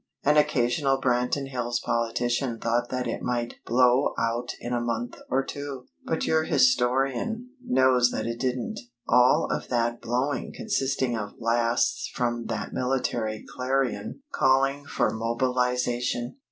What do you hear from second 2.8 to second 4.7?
that it "might blow out